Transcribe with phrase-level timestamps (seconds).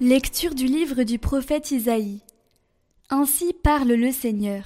[0.00, 2.20] Lecture du livre du prophète Isaïe.
[3.08, 4.62] Ainsi parle le Seigneur.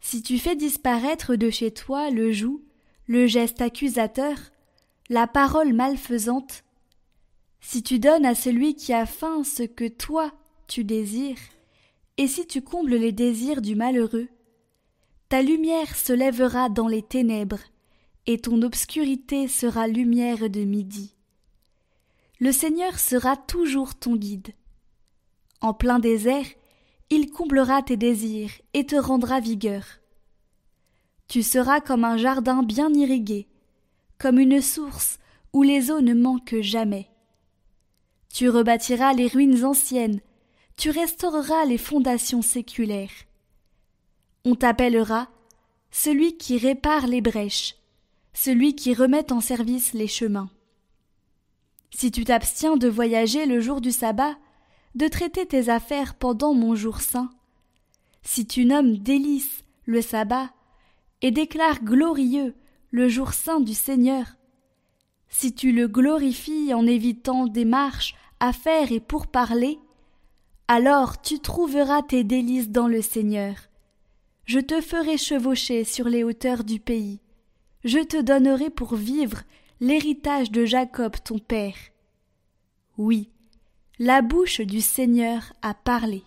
[0.00, 2.60] Si tu fais disparaître de chez toi le joug,
[3.06, 4.36] le geste accusateur,
[5.10, 6.64] la parole malfaisante,
[7.60, 10.32] si tu donnes à celui qui a faim ce que toi
[10.66, 11.38] tu désires,
[12.16, 14.26] et si tu combles les désirs du malheureux,
[15.28, 17.62] ta lumière se lèvera dans les ténèbres,
[18.26, 21.14] et ton obscurité sera lumière de midi.
[22.42, 24.54] Le Seigneur sera toujours ton guide.
[25.60, 26.46] En plein désert,
[27.10, 29.84] il comblera tes désirs et te rendra vigueur.
[31.28, 33.46] Tu seras comme un jardin bien irrigué,
[34.18, 35.18] comme une source
[35.52, 37.10] où les eaux ne manquent jamais.
[38.32, 40.20] Tu rebâtiras les ruines anciennes,
[40.78, 43.10] tu restaureras les fondations séculaires.
[44.46, 45.28] On t'appellera
[45.90, 47.76] celui qui répare les brèches,
[48.32, 50.48] celui qui remet en service les chemins.
[51.90, 54.36] Si tu t'abstiens de voyager le jour du sabbat,
[54.94, 57.30] de traiter tes affaires pendant mon jour saint,
[58.22, 60.50] si tu nommes délice le sabbat,
[61.22, 62.54] et déclares glorieux
[62.90, 64.26] le jour saint du Seigneur,
[65.28, 69.78] si tu le glorifies en évitant des marches, affaires et pourparlers,
[70.66, 73.54] alors tu trouveras tes délices dans le Seigneur.
[74.44, 77.20] Je te ferai chevaucher sur les hauteurs du pays.
[77.84, 79.42] Je te donnerai pour vivre
[79.80, 81.74] l'héritage de Jacob ton père.
[82.98, 83.30] Oui,
[83.98, 86.22] la bouche du Seigneur a parlé.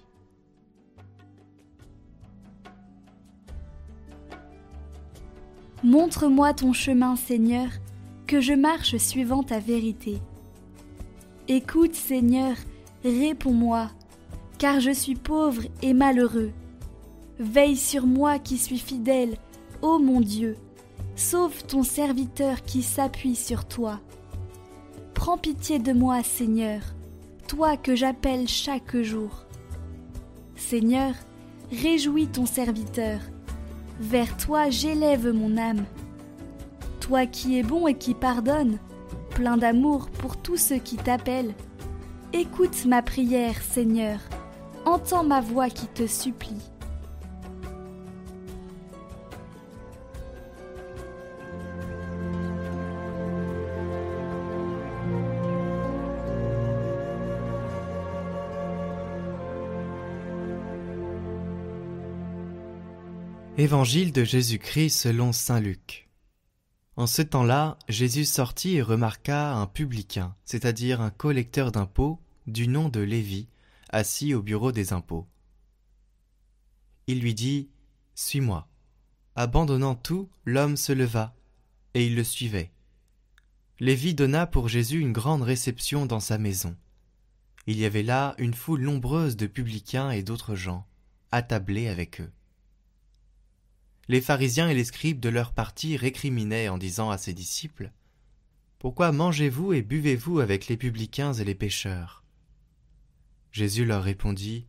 [5.84, 7.70] Montre-moi ton chemin, Seigneur,
[8.26, 10.18] que je marche suivant ta vérité.
[11.48, 12.56] Écoute, Seigneur,
[13.04, 13.92] réponds-moi,
[14.58, 16.54] car je suis pauvre et malheureux.
[17.38, 19.38] Veille sur moi qui suis fidèle,
[19.84, 20.56] ô mon Dieu,
[21.16, 24.00] Sauve ton serviteur qui s'appuie sur toi.
[25.14, 26.82] Prends pitié de moi, Seigneur,
[27.48, 29.46] toi que j'appelle chaque jour.
[30.56, 31.14] Seigneur,
[31.72, 33.20] réjouis ton serviteur.
[34.00, 35.86] Vers toi j'élève mon âme.
[37.00, 38.80] Toi qui es bon et qui pardonne,
[39.30, 41.54] plein d'amour pour tous ceux qui t'appellent.
[42.34, 44.18] Écoute ma prière, Seigneur,
[44.84, 46.73] entends ma voix qui te supplie.
[63.64, 66.10] Évangile de Jésus-Christ selon saint Luc.
[66.98, 72.90] En ce temps-là, Jésus sortit et remarqua un publicain, c'est-à-dire un collecteur d'impôts, du nom
[72.90, 73.48] de Lévi,
[73.88, 75.30] assis au bureau des impôts.
[77.08, 77.70] Il lui dit
[78.16, 78.68] Suis-moi.
[79.38, 81.34] Abandonnant tout, l'homme se leva,
[81.94, 82.74] et il le suivait.
[83.80, 86.76] Lévi donna pour Jésus une grande réception dans sa maison.
[87.68, 90.86] Il y avait là une foule nombreuse de publicains et d'autres gens,
[91.32, 92.34] attablés avec eux
[94.10, 97.92] les pharisiens et les scribes de leur parti récriminaient en disant à ses disciples
[98.80, 102.24] Pourquoi mangez-vous et buvez-vous avec les publicains et les pécheurs
[103.52, 104.66] Jésus leur répondit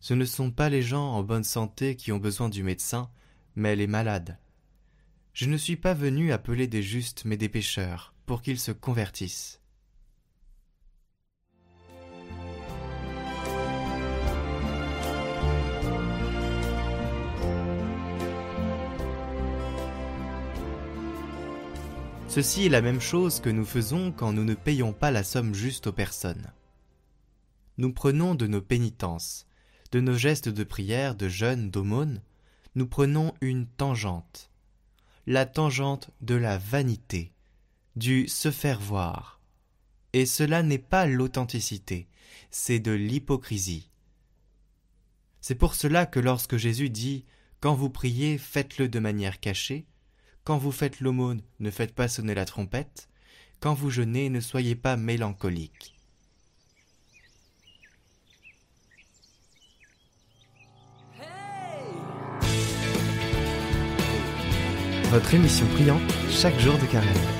[0.00, 3.10] Ce ne sont pas les gens en bonne santé qui ont besoin du médecin,
[3.54, 4.38] mais les malades.
[5.34, 9.57] Je ne suis pas venu appeler des justes, mais des pécheurs, pour qu'ils se convertissent.
[22.40, 25.54] Ceci est la même chose que nous faisons quand nous ne payons pas la somme
[25.54, 26.52] juste aux personnes.
[27.78, 29.48] Nous prenons de nos pénitences,
[29.90, 32.22] de nos gestes de prière, de jeûne, d'aumône,
[32.76, 34.52] nous prenons une tangente,
[35.26, 37.32] la tangente de la vanité,
[37.96, 39.40] du se faire voir.
[40.12, 42.06] Et cela n'est pas l'authenticité,
[42.52, 43.90] c'est de l'hypocrisie.
[45.40, 47.24] C'est pour cela que lorsque Jésus dit
[47.58, 49.88] Quand vous priez, faites-le de manière cachée,
[50.48, 53.10] quand vous faites l'aumône, ne faites pas sonner la trompette.
[53.60, 55.94] Quand vous jeûnez, ne soyez pas mélancolique.
[65.10, 66.00] Votre émission priante
[66.30, 67.37] chaque jour de carême.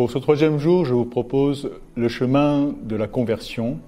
[0.00, 3.78] Pour ce troisième jour, je vous propose le chemin de la conversion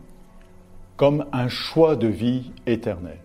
[0.98, 3.16] comme un choix de vie éternelle.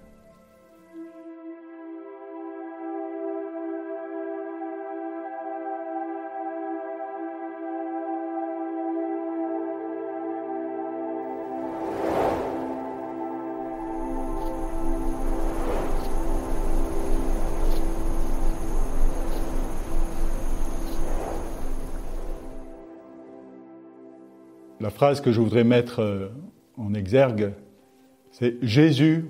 [24.87, 26.29] La phrase que je voudrais mettre euh,
[26.77, 27.51] en exergue,
[28.31, 29.25] c'est Jésus,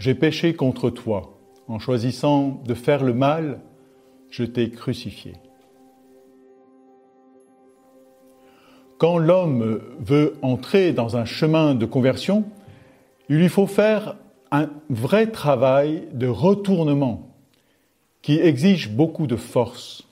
[0.00, 1.38] j'ai péché contre toi.
[1.68, 3.60] En choisissant de faire le mal,
[4.28, 5.34] je t'ai crucifié.
[8.98, 12.42] Quand l'homme veut entrer dans un chemin de conversion,
[13.28, 14.16] il lui faut faire
[14.50, 17.28] un vrai travail de retournement
[18.20, 20.08] qui exige beaucoup de force.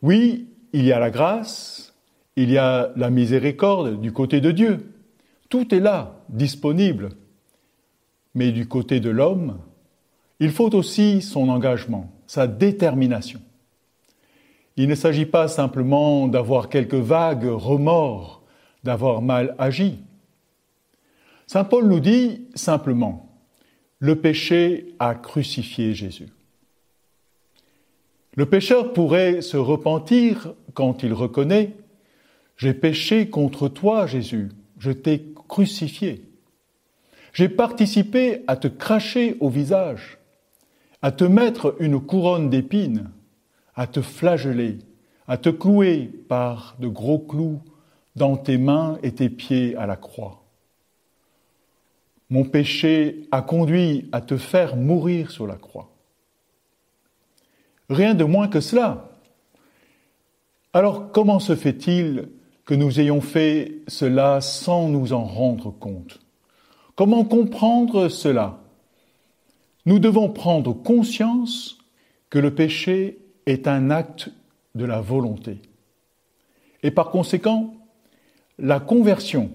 [0.00, 1.89] Oui, il y a la grâce,
[2.42, 4.94] il y a la miséricorde du côté de Dieu.
[5.50, 7.10] Tout est là, disponible.
[8.34, 9.58] Mais du côté de l'homme,
[10.38, 13.40] il faut aussi son engagement, sa détermination.
[14.76, 18.42] Il ne s'agit pas simplement d'avoir quelques vagues remords,
[18.84, 19.98] d'avoir mal agi.
[21.46, 23.28] Saint Paul nous dit simplement,
[23.98, 26.30] le péché a crucifié Jésus.
[28.34, 31.74] Le pécheur pourrait se repentir quand il reconnaît
[32.60, 36.22] J'ai péché contre toi, Jésus, je t'ai crucifié.
[37.32, 40.18] J'ai participé à te cracher au visage,
[41.00, 43.08] à te mettre une couronne d'épines,
[43.74, 44.76] à te flageller,
[45.26, 47.62] à te clouer par de gros clous
[48.14, 50.42] dans tes mains et tes pieds à la croix.
[52.28, 55.88] Mon péché a conduit à te faire mourir sur la croix.
[57.88, 59.16] Rien de moins que cela.
[60.74, 62.28] Alors comment se fait-il
[62.64, 66.20] que nous ayons fait cela sans nous en rendre compte
[67.00, 68.58] Comment comprendre cela?
[69.86, 71.78] Nous devons prendre conscience
[72.28, 73.16] que le péché
[73.46, 74.30] est un acte
[74.74, 75.62] de la volonté.
[76.82, 77.74] Et par conséquent,
[78.58, 79.50] la conversion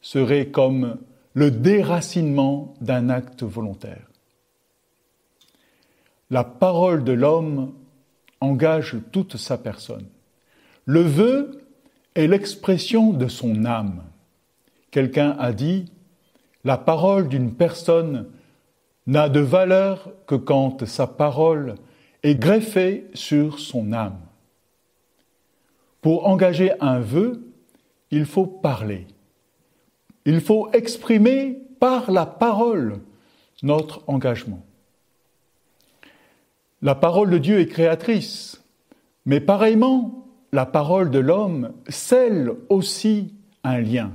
[0.00, 0.98] serait comme
[1.34, 4.08] le déracinement d'un acte volontaire.
[6.30, 7.74] La parole de l'homme
[8.40, 10.06] engage toute sa personne.
[10.84, 11.61] Le vœu
[12.14, 14.02] est l'expression de son âme.
[14.90, 15.90] Quelqu'un a dit,
[16.64, 18.26] la parole d'une personne
[19.06, 21.76] n'a de valeur que quand sa parole
[22.22, 24.18] est greffée sur son âme.
[26.00, 27.42] Pour engager un vœu,
[28.10, 29.06] il faut parler.
[30.24, 33.00] Il faut exprimer par la parole
[33.62, 34.62] notre engagement.
[36.80, 38.62] La parole de Dieu est créatrice,
[39.24, 43.32] mais pareillement, la parole de l'homme scelle aussi
[43.64, 44.12] un lien.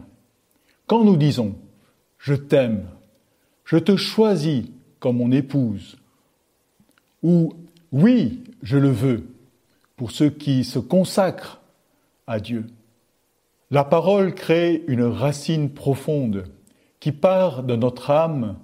[0.86, 1.48] Quand nous disons⁇
[2.20, 2.86] Je t'aime,
[3.66, 4.66] je te choisis
[5.00, 5.96] comme mon épouse⁇
[7.24, 7.54] ou⁇
[7.92, 9.18] Oui, je le veux⁇
[9.96, 11.60] pour ceux qui se consacrent
[12.28, 12.68] à Dieu.
[13.72, 16.46] La parole crée une racine profonde
[17.00, 18.58] qui part de notre âme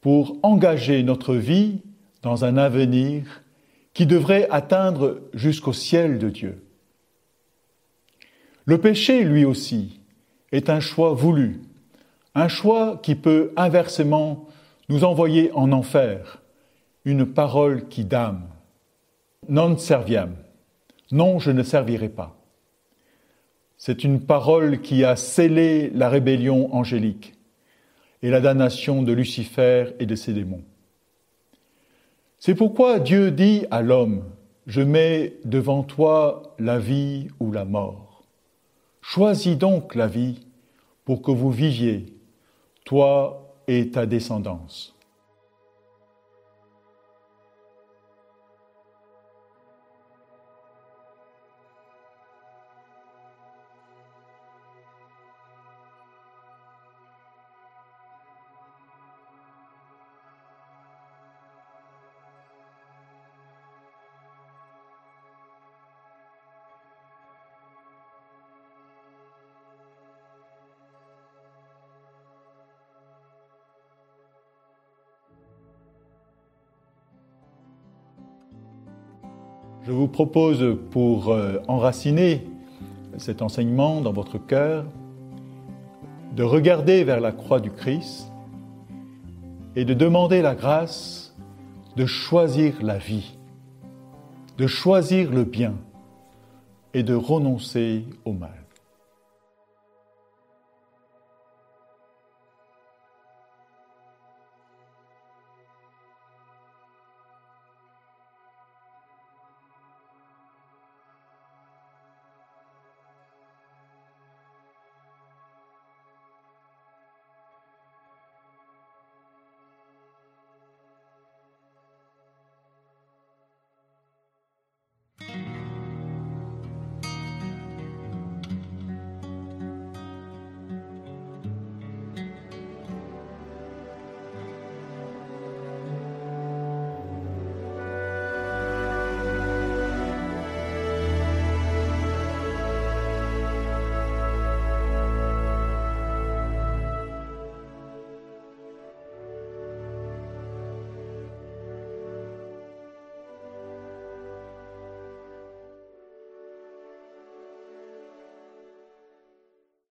[0.00, 1.80] pour engager notre vie
[2.22, 3.42] dans un avenir
[3.92, 6.67] qui devrait atteindre jusqu'au ciel de Dieu.
[8.68, 9.98] Le péché, lui aussi,
[10.52, 11.62] est un choix voulu,
[12.34, 14.46] un choix qui peut inversement
[14.90, 16.42] nous envoyer en enfer,
[17.06, 18.42] une parole qui dame.
[19.48, 20.36] Non serviam.
[21.10, 22.36] Non, je ne servirai pas.
[23.78, 27.36] C'est une parole qui a scellé la rébellion angélique
[28.20, 30.64] et la damnation de Lucifer et de ses démons.
[32.38, 34.24] C'est pourquoi Dieu dit à l'homme,
[34.66, 38.07] je mets devant toi la vie ou la mort.
[39.10, 40.38] Choisis donc la vie
[41.06, 42.14] pour que vous viviez,
[42.84, 44.97] toi et ta descendance.
[79.84, 82.46] Je vous propose pour euh, enraciner
[83.16, 84.84] cet enseignement dans votre cœur
[86.36, 88.30] de regarder vers la croix du Christ
[89.76, 91.36] et de demander la grâce
[91.96, 93.36] de choisir la vie,
[94.56, 95.74] de choisir le bien
[96.94, 98.67] et de renoncer au mal.